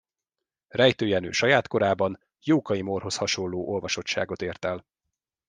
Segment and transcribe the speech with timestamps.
[0.67, 4.85] Rejtő Jenő saját korában Jókai Mórhoz hasonló olvasottságot ért el.